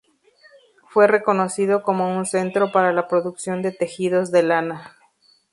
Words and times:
Fue 0.89 1.05
reconocido 1.05 1.83
como 1.83 2.17
un 2.17 2.25
centro 2.25 2.71
para 2.71 2.91
la 2.91 3.07
producción 3.07 3.61
de 3.61 3.71
tejidos 3.71 4.31
de 4.31 4.41
lana. 4.41 4.97